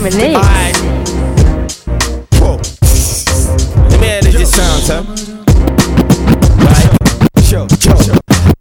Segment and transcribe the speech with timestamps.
[0.00, 0.36] from release.
[0.36, 0.76] Alright.
[3.90, 5.02] Let me edit this sound, huh?
[6.64, 6.86] Right.
[7.50, 7.66] Yo.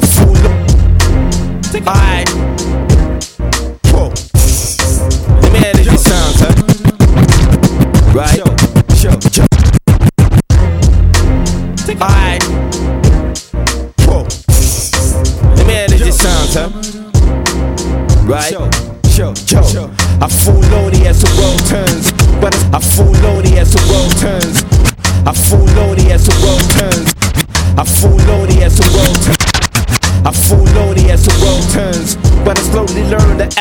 [0.02, 0.52] Full of.
[1.88, 2.30] Alright.
[5.42, 6.36] Let me this sound?
[8.14, 8.42] Right.
[12.02, 12.44] Alright.
[15.56, 16.76] Let me this sound?
[18.28, 18.54] Right.
[20.22, 20.69] I fool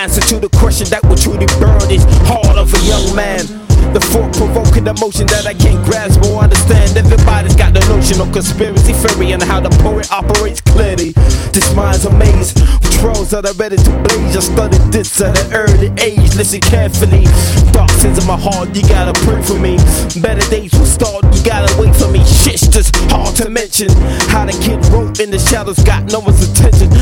[0.09, 3.45] answer to the question that will truly burn is heart of a young man.
[3.93, 6.97] The thought provoking emotion that I can't grasp or understand.
[6.97, 11.13] Everybody's got the notion of conspiracy theory and how the poet operates clearly.
[11.53, 14.37] This mind's a maze with trolls that are ready to blaze.
[14.37, 16.37] I studied this at an early age.
[16.37, 17.29] Listen carefully.
[18.01, 19.77] Sins of my heart, you gotta pray for me.
[20.21, 22.23] Better days will start, you gotta wait for me.
[22.25, 23.91] Shit's just hard to mention.
[24.31, 26.93] How the kid wrote in the shadows got no one's attention.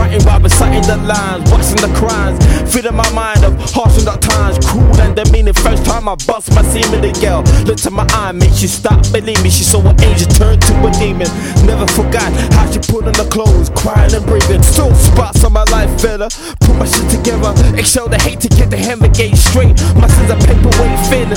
[0.00, 2.40] Writing while reciting the lines, watching the crimes.
[2.72, 5.52] Feeding my mind of harsh and dark times, cruel and demeaning.
[5.52, 7.44] First time I bust my semen the girl.
[7.68, 9.50] Look to my eye, makes you stop believe me.
[9.50, 11.28] She saw an angel turn to a demon.
[11.68, 14.62] Never forgot how she put on the clothes, crying and breathing.
[14.62, 16.32] Still spots on my life, fella.
[16.64, 19.76] Put my shit together, excel the hate to get the hammer gate straight.
[20.00, 21.28] My sins are paperweight thin.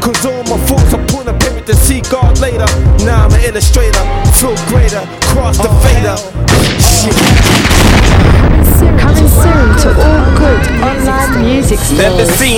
[0.00, 2.64] Cause all my fools are pulling a paper to see God later.
[3.04, 4.00] Now I'm an illustrator,
[4.40, 5.04] feel greater,
[5.36, 6.16] cross the oh, fader.
[6.80, 7.85] Shit.
[11.92, 12.55] Never seen, never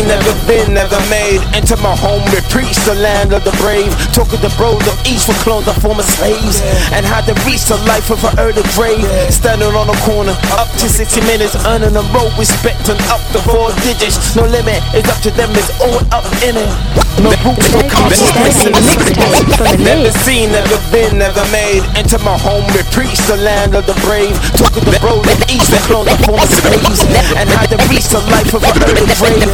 [0.48, 1.44] been, never made.
[1.52, 3.92] Enter my home, we preach the land of the brave.
[4.16, 6.64] Talk of the bros of east for clones of former slaves.
[6.96, 9.04] And how to reach the life of an early grave.
[9.28, 13.38] Standing on a corner, up to 60 minutes, earning a road respect and up to
[13.44, 14.34] four digits.
[14.34, 16.72] No limit, it's up to them, it's all up in it.
[17.20, 21.84] No roots, no consciousness in the Never seen, never been, never made.
[21.92, 24.32] Enter my home, we preach the land of the brave.
[24.56, 27.04] Talk of the bros of east for clones of former slaves.
[27.36, 29.44] And how to reach the life of an early grave.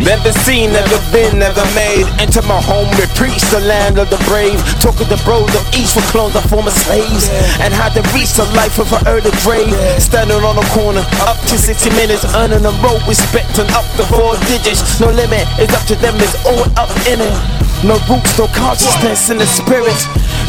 [0.00, 2.06] Never seen, never been, never made.
[2.18, 4.58] Enter my home, we preach the land of the brave.
[4.80, 7.28] Talk of the bros of east for clones of former slaves.
[7.62, 9.74] And how to reach the life of an early grave.
[10.00, 14.04] Standing on a corner, up to 60 minutes, earning a road respect and up to
[14.06, 15.00] four digits.
[15.00, 17.57] No limit, it's up to them, it's all up in it.
[17.86, 19.94] No roots, no consciousness in the spirit.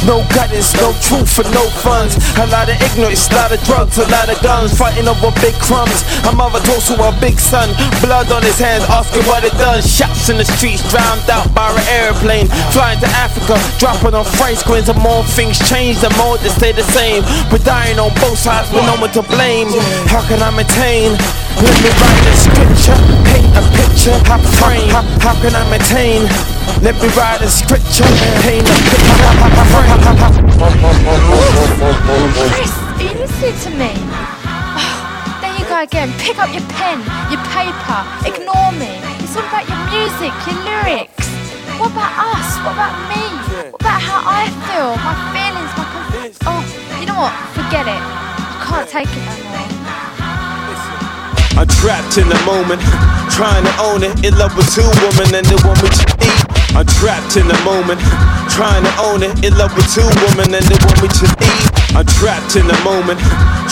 [0.07, 2.17] No guidance, no truth for no funds.
[2.41, 4.73] A lot of ignorance, a lot of drugs, a lot of guns.
[4.73, 6.01] Fighting over big crumbs.
[6.25, 7.69] A mother toast to her big son.
[8.01, 9.81] Blood on his hands, asking what it done.
[9.85, 12.47] Shots in the streets, drowned out by an airplane.
[12.73, 14.87] Flying to Africa, dropping on freight screens.
[14.89, 17.21] The more things change, the more they stay the same.
[17.53, 19.69] We're dying on both sides with no one to blame.
[20.09, 21.13] How can I maintain?
[21.61, 22.97] Let me write a scripture,
[23.29, 24.89] paint a picture, how frame.
[24.89, 26.25] How, how can I maintain?
[26.81, 28.07] Let me write a scripture,
[28.45, 28.75] paint a
[32.49, 33.91] Chris, are you listening to me?
[34.77, 36.13] Oh, there you go again.
[36.19, 37.99] Pick up your pen, your paper.
[38.23, 39.01] Ignore me.
[39.19, 41.27] It's all about your music, your lyrics.
[41.79, 42.57] What about us?
[42.63, 43.23] What about me?
[43.71, 44.95] What about how I feel?
[45.03, 46.37] My feelings, my confidence.
[46.45, 46.63] Oh,
[46.99, 47.33] you know what?
[47.51, 48.01] Forget it.
[48.01, 49.78] I can't take it no.
[51.59, 52.79] I'm trapped in the moment,
[53.35, 54.15] trying to own it.
[54.23, 56.39] In love with two women and they want me to eat.
[56.71, 57.99] I'm trapped in the moment,
[58.47, 59.43] trying to own it.
[59.43, 61.63] In love with two women and they want me to eat.
[61.99, 63.19] I'm trapped in the moment,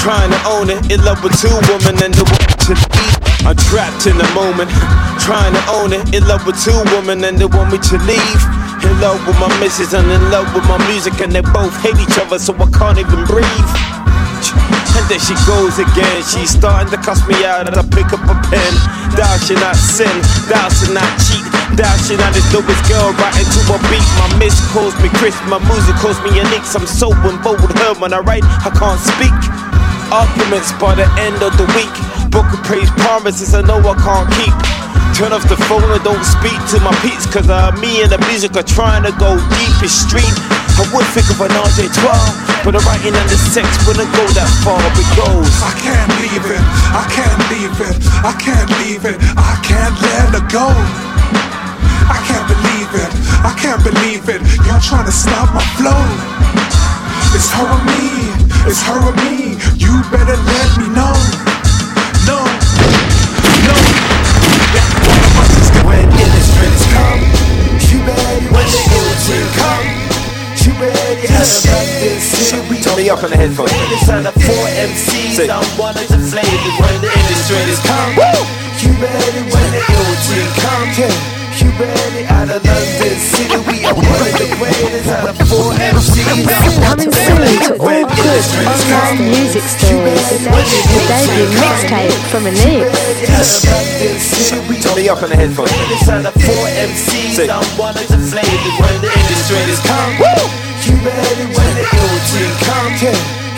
[0.04, 0.84] trying to own it.
[0.92, 3.16] In love with two women and they want me to eat.
[3.48, 4.68] I'm trapped in the moment,
[5.24, 6.12] trying to own it.
[6.12, 8.42] In love with two women and they want me to leave.
[8.84, 11.96] In love with my missus and in love with my music, and they both hate
[12.04, 13.97] each other, so I can't even breathe.
[15.08, 16.20] There she goes again.
[16.20, 18.74] She's starting to cuss me out as I pick up a pen.
[19.16, 20.12] Thou should not sin,
[20.52, 21.48] thou should not cheat.
[21.80, 24.04] Thou should this dopest girl writing to a beat.
[24.20, 26.68] My miss calls me Chris, my music calls me a Yannick.
[26.76, 29.32] I'm so involved with her when I write, I can't speak.
[30.12, 31.96] Arguments by the end of the week.
[32.28, 34.56] Book of praise promises I know I can't keep.
[35.16, 38.20] Turn off the phone and don't speak to my peeps Cause uh, me and the
[38.28, 42.06] music are trying to go deep in street I would think of an RJ12
[42.62, 46.46] But the writing and the sex wouldn't go that far It goes I can't leave
[46.46, 46.64] it,
[46.94, 50.70] I can't leave it, I can't leave it, I can't let it go.
[52.08, 53.12] I can't believe it,
[53.44, 54.40] I can't believe it.
[54.66, 56.04] Y'all trying to stop my flow.
[57.36, 58.32] It's her or me,
[58.70, 59.60] it's her or me.
[59.76, 60.57] You better let
[73.08, 75.48] me up on the headphones It's on the four MCs, Say.
[75.48, 76.76] I'm one of the flavors.
[76.76, 78.12] When the illustrators come,
[78.84, 79.42] you ready?
[79.48, 81.16] When the illustrations come, yeah.
[81.58, 82.22] You you ready?
[82.28, 86.52] Out of London City, we are one of the greatest out of four MCs.
[86.84, 90.28] Coming soon to all good online music stores.
[90.44, 92.92] The debut mixtape from Elite.
[94.84, 95.72] Turn me up on the headphones.
[96.12, 97.50] Out of four MCs, Say.
[97.50, 100.67] I'm one of the flavors when the industry come.
[100.88, 102.96] You ready when the ill team come?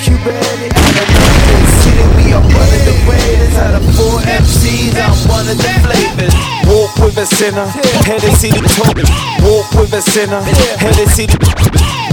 [0.02, 0.66] You ready?
[0.74, 4.98] Out of London City, we are one of the greatest out of four MCs.
[4.98, 6.34] I'm one of the flavors.
[6.66, 7.68] Walk with a sinner,
[8.02, 8.98] headed see the top.
[9.46, 10.42] Walk with a sinner,
[10.82, 11.38] headed see the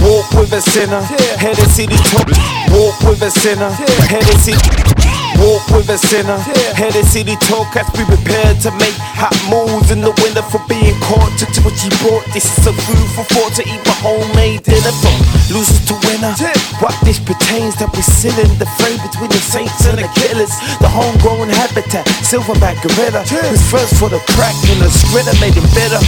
[0.05, 1.01] Walk with a sinner,
[1.41, 2.29] headed see the top.
[2.77, 3.71] Walk with a sinner,
[4.05, 4.96] headed see
[5.37, 6.37] Walk with a sinner,
[6.73, 10.57] headed see the talk as we prepare to make hot moves in the winter for
[10.65, 12.25] being caught to what you brought.
[12.33, 15.15] This is a food for thought to eat my homemade dinner from
[15.53, 16.33] losers to winner.
[16.81, 20.53] What this pertains that we sit in the frame between the saints and the killers.
[20.81, 23.21] The homegrown habitat, silverback gorilla.
[23.29, 26.01] Who's first for the crack and the scritter made him better.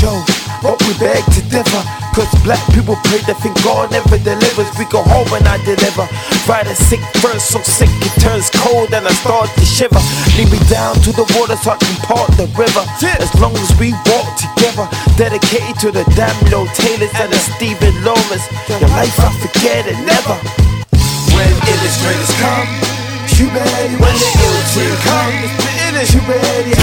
[0.00, 0.24] Yo,
[0.64, 1.82] what we beg to differ.
[2.16, 4.66] Cause black people pray that think God never delivers.
[4.80, 6.08] We go home and I deliver.
[6.48, 10.00] Ride a sick verse, so sick it turns cold and I start to shiver.
[10.40, 12.82] Lead me down to the water so I can part the river.
[13.20, 14.88] As long as we walk together,
[15.20, 18.48] dedicated to the damn low Taylors and the Stephen Lomas.
[18.72, 20.36] Your life I forget it never.
[21.36, 22.68] When illustrators come,
[23.36, 24.00] you ready?
[24.00, 26.74] When the ill team come, you ready?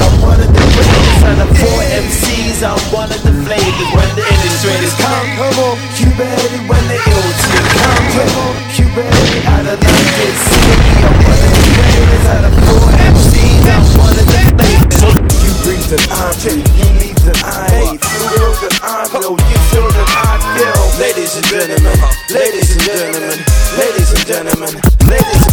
[0.00, 2.64] Are one of the greatest out of four MCs.
[2.64, 3.90] I'm one of the flavors.
[3.92, 6.58] When the illustrators come, come on, you ready?
[6.64, 9.44] When the ill team come, come on, you ready?
[9.44, 13.68] Out London City, we are one of the greatest out of four MCs.
[13.68, 15.04] I'm one of the flavors.
[15.44, 18.00] You breathe and I breathe, you leave and I hate.
[18.00, 20.80] You feel that I know, you feel that I feel.
[20.96, 21.96] Ladies and gentlemen,
[22.32, 23.36] ladies and gentlemen,
[23.76, 24.72] ladies and gentlemen,
[25.04, 25.49] ladies and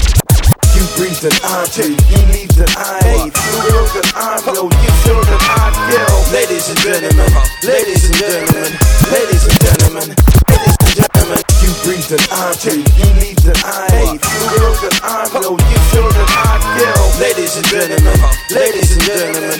[0.78, 1.98] You breathe and I you
[2.30, 3.34] leave and I hate.
[3.34, 6.14] You feel that I know, you feel that I feel.
[6.30, 7.34] Ladies and gentlemen,
[7.66, 8.78] ladies and gentlemen,
[9.10, 11.42] ladies and gentlemen, ladies and gentlemen.
[11.66, 13.90] You breathe and I you leave and I.
[14.06, 17.26] You feel that I know, you feel that I feel.
[17.26, 18.18] Ladies and gentlemen,
[18.54, 19.58] ladies and gentlemen,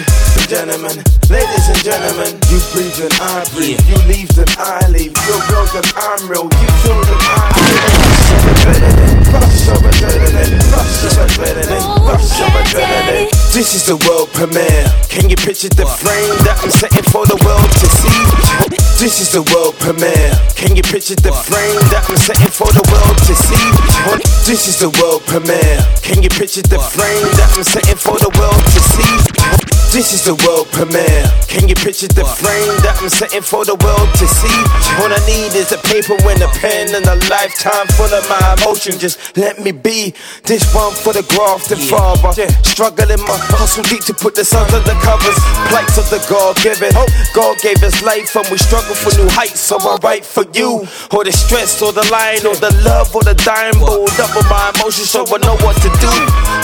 [0.48, 0.96] gentlemen,
[1.28, 2.32] ladies and gentlemen.
[2.48, 5.12] You breathe and I breathe, you leave and I leave.
[5.12, 8.38] You feel that I'm real, you feel that I feel.
[9.34, 10.27] Rush of adrenaline, rush of
[13.54, 14.86] This is the world premiere.
[15.10, 18.22] Can you picture the frame that I'm setting for the world to see?
[19.02, 20.34] This is the world premiere.
[20.54, 23.66] Can you picture the frame that I'm setting for the world to see?
[24.46, 25.82] This is the world premiere.
[26.06, 29.47] Can you picture the frame that I'm setting for the world to see?
[29.98, 31.26] This is the world premiere.
[31.50, 34.60] Can you picture the frame that I'm setting for the world to see?
[35.02, 38.38] All I need is a paper and a pen and a lifetime full of my
[38.62, 39.00] emotion.
[39.00, 40.14] Just let me be.
[40.46, 42.46] This one for the grafted father.
[42.62, 45.40] Struggling my hustle deep to put the sons under the covers.
[45.74, 46.94] Plights of the God given.
[46.94, 47.08] Oh.
[47.34, 49.66] God gave us life and we struggle for new heights.
[49.66, 50.86] So I write for you.
[51.10, 53.80] Or the stress or the line or the love or the dime.
[53.82, 56.14] Bold up with my emotions so I know what to do.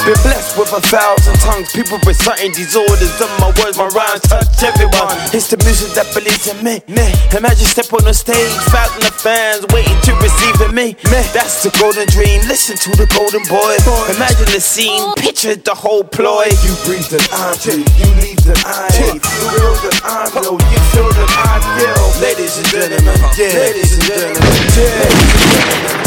[0.05, 1.71] Been blessed with a thousand tongues.
[1.73, 5.15] People reciting these orders of my words, my rhymes touch everyone.
[5.35, 6.81] It's the music that believes in me.
[6.87, 7.07] me.
[7.35, 10.95] Imagine step on the stage, thousand of fans waiting to receive in me.
[11.11, 11.21] me.
[11.33, 12.41] That's the golden dream.
[12.47, 13.75] Listen to the golden boy.
[14.15, 16.47] Imagine the scene, picture the whole ploy.
[16.63, 19.23] You breathe and I breathe, you leave and I hate.
[19.23, 22.03] You feel that I know, you feel that I feel.
[22.21, 23.53] Ladies and gentlemen, Yeah.
[23.63, 24.83] ladies and gentlemen, Yeah.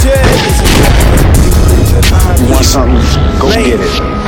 [0.07, 0.23] yeah.
[0.27, 3.39] Ladies and gentlemen, you breathe and I You want something?
[3.41, 3.65] Go Lane.
[3.65, 4.26] get it.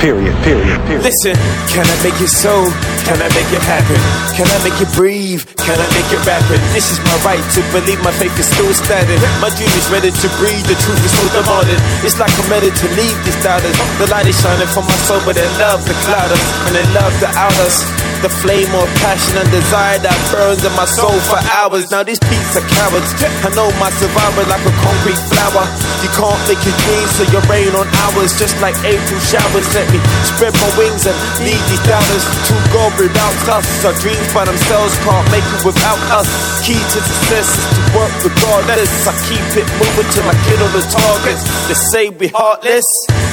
[0.00, 1.04] Period, period, period.
[1.04, 1.36] Listen,
[1.68, 2.64] can I make it so?
[3.04, 4.00] Can I make it happen?
[4.32, 5.44] Can I make it breathe?
[5.60, 6.56] Can I make it rapid?
[6.72, 9.20] This is my right to believe my faith is still standing.
[9.44, 11.76] My dream is ready to breathe, the truth is so demanding.
[12.00, 13.76] It's like I'm ready to leave these doubters.
[14.00, 17.12] The light is shining from my soul, but they love to cloud and they love
[17.20, 17.84] the out us.
[18.20, 21.88] The flame of passion and desire that burns in my soul for hours.
[21.88, 23.16] Now these beats are cowards.
[23.16, 25.64] I know my survival like a concrete flower.
[26.04, 28.36] You can't make your dreams, so you rain on hours.
[28.36, 29.96] Just like April showers, let me
[30.28, 31.16] spread my wings and
[31.48, 33.64] lead these doubters to go without us.
[33.88, 36.28] Our dreams by themselves can't make it without us.
[36.60, 38.92] Key to success is to work regardless.
[39.08, 41.42] I keep it moving till I get on the targets.
[41.72, 42.84] They say we heartless.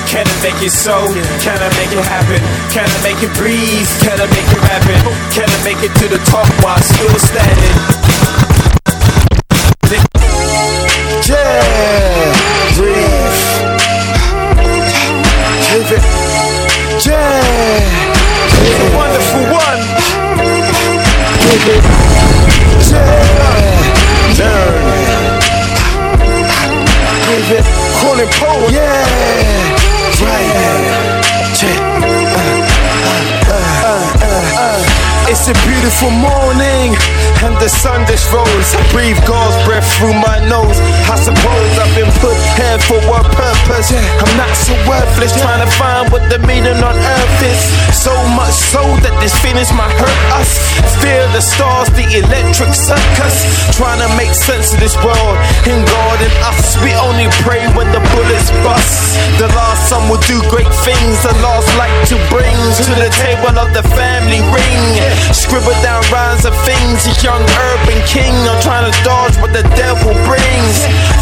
[0.08, 0.96] Can I make it so?
[1.44, 2.40] Can I make it happen?
[2.72, 3.92] Can I make it breathe?
[4.02, 4.98] Can I make it happen?
[5.36, 8.08] Can I make it to the top while still standing?
[11.28, 12.34] Yeah,
[12.76, 13.68] breathe.
[15.74, 16.04] Live it.
[17.06, 17.84] Yeah,
[18.64, 19.82] you're wonderful one.
[21.48, 21.97] Live it.
[35.48, 36.92] It's a beautiful morning,
[37.39, 38.75] and the sun just rose.
[38.75, 40.75] I breathe God's breath through my nose.
[41.08, 43.96] I suppose I've been put here for what purpose?
[43.96, 47.63] I'm not so worthless, trying to find what the meaning on earth is.
[47.96, 50.51] So much so that this feelings might hurt us.
[51.00, 53.48] Fear the stars, the electric circus.
[53.80, 55.36] Trying to make sense of this world.
[55.63, 59.16] In God and us, we only pray when the bullets bust.
[59.39, 63.56] The last son will do great things, the last like to bring to the table
[63.56, 65.00] of the family ring.
[65.38, 68.34] Scribble down rhymes of things, a young urban king.
[68.50, 70.47] I'm trying to dodge what the devil brings.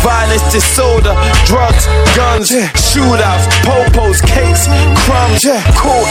[0.06, 1.18] Violence, disorder,
[1.50, 4.70] drugs, guns, shootouts, popos, cakes,
[5.02, 5.42] crumbs,
[5.74, 6.06] court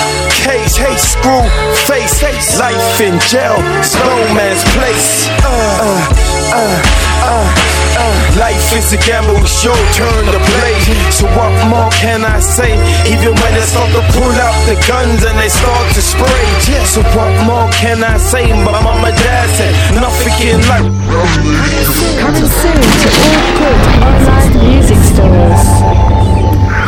[0.45, 1.47] case, hey, screw
[1.87, 2.21] face,
[2.59, 5.31] life in jail, slow man's place.
[5.41, 6.03] Uh, uh,
[6.53, 6.83] uh,
[7.23, 7.47] uh,
[8.03, 8.15] uh.
[8.37, 10.77] Life is a gamble, it's your turn to play.
[11.15, 12.75] So what more can I say?
[13.07, 16.45] Even when they start to pull out the guns and they start to spray.
[16.85, 18.51] So what more can I say?
[18.65, 20.91] But mama dad said nothing in life.
[22.21, 26.84] Coming soon to all good online music stores.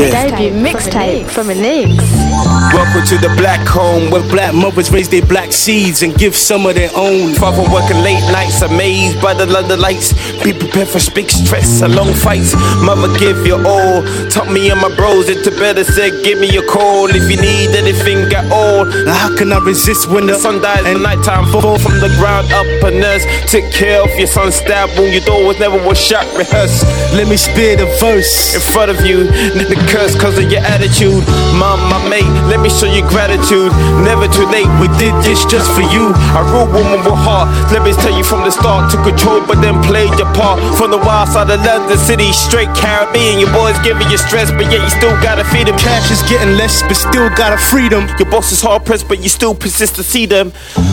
[0.00, 2.30] The debut, mixtape from Eneeks.
[2.72, 6.34] Welcome to the black home where Where black mothers raise their black seeds and give
[6.34, 7.34] some of their own.
[7.34, 10.12] Father working late nights, amazed by the London lights.
[10.44, 12.54] Be prepared for big stress and long fights.
[12.84, 14.02] Mama, give your all.
[14.30, 17.76] Taught me and my bros into better said, give me a call if you need
[17.76, 18.84] anything at all.
[18.84, 22.00] Now how can I resist when the The sun dies and and nighttime fall from
[22.00, 22.66] the ground up.
[22.84, 26.24] A nurse took care of your son stabbed when your door was never was shot.
[26.36, 28.54] Rehearse Let me spare the verse.
[28.54, 29.24] in front of you.
[29.70, 31.26] The curse cause of your attitude.
[31.58, 33.74] Mom, my mate, let me show you gratitude.
[34.06, 36.14] Never too late, we did this just for you.
[36.14, 37.50] I rule woman with heart.
[37.74, 40.62] Let me tell you from the start, took control, but then played your part.
[40.78, 43.42] From the wild side of London City, straight Caribbean.
[43.42, 45.76] Your boys giving you stress, but yet you still gotta feed them.
[45.76, 48.06] Cash is getting less, but still got a freedom.
[48.18, 50.52] Your boss is hard pressed, but you still persist to see them.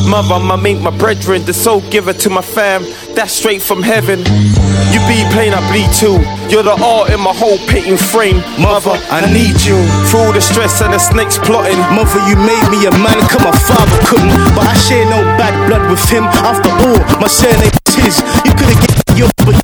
[0.10, 2.82] Mother, my mate, my brethren, the soul giver to my fam.
[3.14, 4.26] That's straight from heaven.
[4.94, 6.22] You be plain, I bleed too.
[6.48, 8.40] You're the art in my whole painting frame.
[8.56, 9.78] Mother, I need you.
[10.08, 11.78] Through the stress and the snakes plotting.
[11.92, 14.32] Mother, you made me a man, cause my father couldn't.
[14.56, 16.24] But I share no bad blood with him.
[16.46, 18.16] After all, my surname is his.
[18.48, 19.60] You could've get your but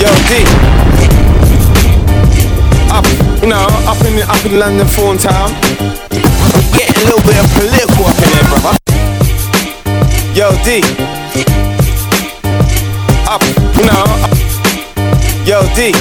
[0.00, 0.46] Yo, D.
[2.88, 3.04] Up,
[3.42, 5.50] you know, up in up in London, Fawn Town.
[6.72, 8.74] Getting a little bit of political up in there, brother.
[10.32, 11.17] Yo, D.
[13.38, 14.04] Up, you know.
[15.46, 15.92] Yo, D.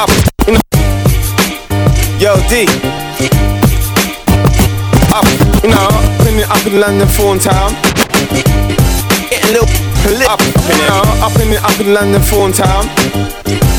[0.00, 0.10] Up,
[0.46, 0.60] you know.
[2.18, 2.66] Yo, D.
[5.12, 5.26] Up,
[5.62, 5.88] you know,
[6.26, 7.72] in up in London, Fawn Town.
[9.28, 9.68] Getting a little
[10.02, 10.90] political up in there.
[11.22, 12.88] Up in up in London, Fawn Town.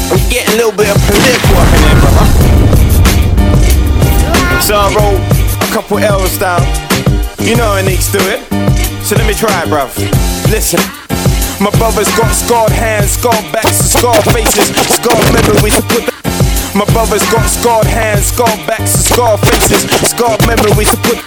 [0.09, 2.27] I'm getting a little bit of political up in there, brother.
[4.61, 6.61] So I roll a couple L's down.
[7.39, 8.41] You know need to do it.
[9.03, 9.95] So let me try it, bruv.
[10.51, 11.06] Listen.
[11.59, 16.17] My brother's got scarred hands, scarred backs, and scarred faces, scarred memories to put
[16.77, 21.17] my brother's got scarred hands, scarred backs, and scarred faces, scarred memories put.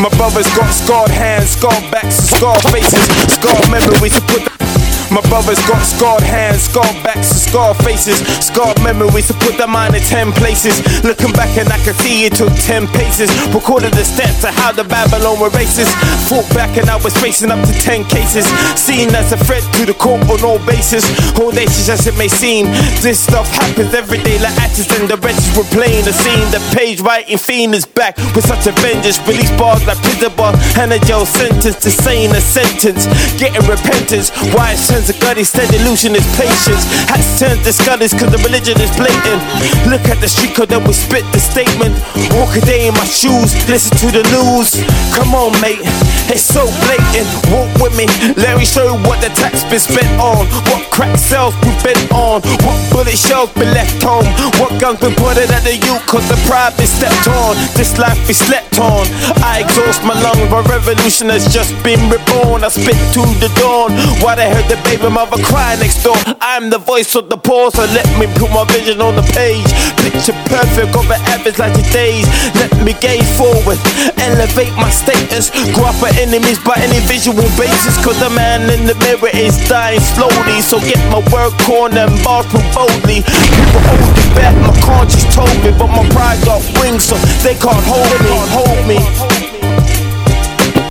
[0.00, 4.69] My brother's got scarred hands, scarred backs, and scarred faces, scarred memories to put.
[5.10, 9.66] My brother's got scarred hands, scarred backs, and scarred faces, scarred memories to put the
[9.66, 10.78] mind in ten places.
[11.02, 13.26] Looking back and I can see it took ten paces.
[13.50, 15.90] Recorded the steps of how the Babylon were racist.
[16.30, 18.46] Fought back and I was facing up to ten cases.
[18.78, 21.02] Seen as a threat to the court on all bases.
[21.34, 22.66] Audacious as it may seem,
[23.02, 26.46] this stuff happens every day like actors and the registers were playing the scene.
[26.54, 29.18] The page writing fiend is back with such a vengeance.
[29.26, 33.10] Release bars like prison bar and a jail sentence to saying a sentence.
[33.42, 34.30] Getting repentance.
[34.54, 36.84] Why it sends a gutty, steady losing his patience.
[37.08, 39.40] Has turned to scullies cause the religion is blatant.
[39.88, 41.96] Look at the street code that we spit the statement.
[42.36, 44.76] Walk a day in my shoes, listen to the news.
[45.16, 45.80] Come on, mate,
[46.28, 47.28] it's so blatant.
[47.48, 50.44] Walk with me, let me show you what the tax been spent on.
[50.68, 52.44] What crack cells we been on.
[52.66, 54.26] What bullet shells been left home.
[54.60, 57.56] What guns been pointed at the youth cause the pride been stepped on.
[57.72, 59.08] This life we slept on.
[59.40, 62.64] I exhaust my lungs, my revolution has just been reborn.
[62.64, 63.96] I spit to the dawn.
[64.20, 66.18] Why they heard the baby mother cry next door.
[66.40, 69.70] I'm the voice of the poor, so let me put my vision on the page.
[70.02, 72.26] Picture perfect of an average like days.
[72.58, 73.78] Let me gaze forward,
[74.18, 75.54] elevate my status.
[75.74, 77.94] Grow up at enemies by any visual basis.
[78.02, 80.58] Cause the man in the mirror is dying slowly.
[80.60, 83.22] So get my work on and bars from boldly.
[83.22, 85.70] People hold it back, my conscience told me.
[85.70, 87.14] But my pride got wings, so
[87.46, 88.30] they can't hold me.
[88.34, 88.98] Can't Hold me.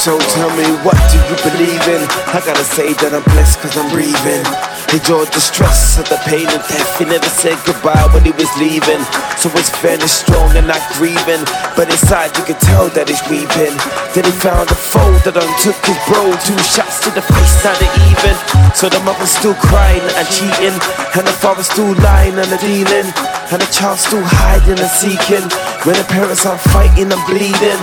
[0.04, 2.04] So tell me what do you believe in?
[2.28, 4.44] I gotta say that I'm blessed cause I'm breathing.
[4.92, 7.00] Enjoyed the stress of the pain and death.
[7.00, 9.00] He never said goodbye when he was leaving.
[9.40, 11.40] So his is strong and not grieving.
[11.72, 13.72] But inside you can tell that he's weeping.
[14.12, 16.36] Then he found a foe that untook his bro.
[16.44, 18.36] Two shots to the face, not even.
[18.76, 20.76] So the mother's still crying and cheating.
[21.16, 23.08] And the father's still lying and dealing.
[23.48, 25.48] And the child's still hiding and seeking.
[25.88, 27.80] When the parents are fighting and bleeding.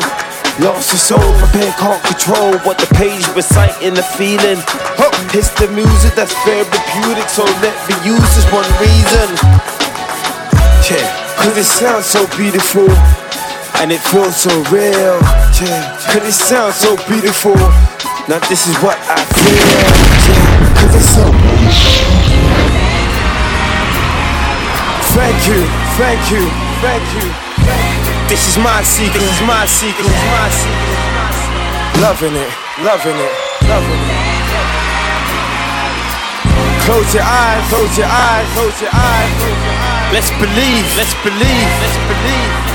[0.59, 4.59] Lost your soul, my pen can't control what the page reciting the feeling.
[4.99, 9.31] Huh, it's the music that's therapeutic, so let me use this one reason.
[10.91, 11.07] Yeah,
[11.39, 12.89] cause it sounds so beautiful
[13.79, 15.17] and it feels so real.
[15.63, 17.55] Yeah, cause it sounds so beautiful.
[18.27, 19.55] Now this is what I feel.
[19.55, 21.25] Yeah, cause it's so.
[25.15, 25.63] Thank you,
[25.95, 26.43] thank you,
[26.83, 27.50] thank you.
[28.31, 31.99] This is my secret, this is my secret, this is my secret.
[31.99, 32.47] Loving it,
[32.79, 33.33] loving it,
[33.67, 34.31] loving it.
[36.87, 39.35] Close your eyes, close your eyes, close your eyes.
[40.15, 42.71] Let's believe, let's believe, let's believe.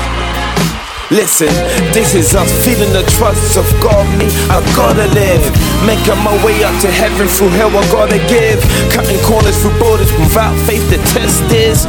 [1.09, 1.47] Listen,
[1.89, 4.05] this is us feeling the trust of God.
[4.19, 5.39] Me, I gotta live.
[5.87, 8.59] Making my way up to heaven through hell, I gotta give.
[8.91, 11.87] Cutting corners through borders without faith, the test is.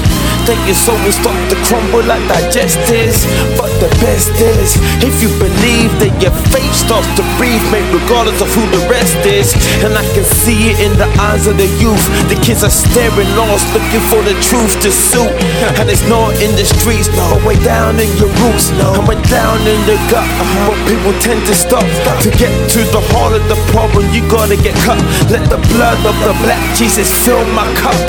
[0.49, 3.29] Think your soul will start to crumble like digestives.
[3.61, 8.41] But the best is, if you believe that your faith starts to breathe, mate, regardless
[8.41, 9.53] of who the rest is.
[9.85, 12.01] And I can see it in the eyes of the youth.
[12.33, 15.29] The kids are staring lost, looking for the truth to suit.
[15.77, 18.73] And it's not in the streets, but way down in your roots.
[18.81, 18.97] No.
[18.97, 20.25] And we're down in the gut.
[20.25, 20.73] Uh-huh.
[20.73, 21.85] But people tend to stop.
[22.25, 24.97] To get to the heart of the problem, you gotta get cut.
[25.29, 28.01] Let the blood of the black Jesus fill my cup.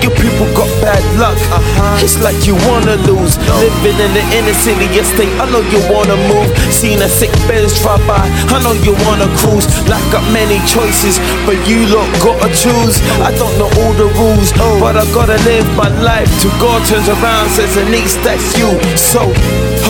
[0.00, 1.36] You people got bad luck.
[1.52, 1.81] Uh-huh.
[2.02, 3.38] It's like you wanna lose.
[3.62, 6.50] Living in the inner city estate, I know you wanna move.
[6.72, 9.66] Seen a sick Benz drive by, I know you wanna cruise.
[9.88, 12.98] Like got many choices, but you lot gotta choose.
[13.22, 17.08] I don't know all the rules, but I gotta live my life till God turns
[17.08, 18.70] around, says, Eneeks, that's you.
[18.96, 19.32] So,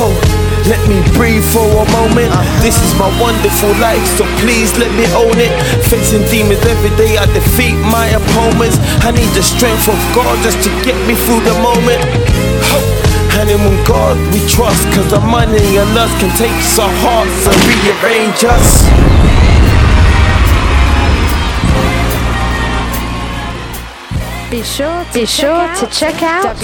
[0.01, 0.42] oh.
[0.71, 2.31] Let me breathe for a moment.
[2.63, 5.51] This is my wonderful life, so please let me own it.
[5.91, 8.79] Facing demons every day, I defeat my opponents.
[9.03, 11.99] I need the strength of God just to get me through the moment.
[13.43, 17.59] And in God we trust, cause the money and lust can take our hearts and
[17.67, 18.87] rearrange us.
[24.53, 26.55] Be sure to, Be sure to check out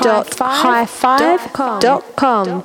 [0.00, 2.64] dot high five dot com.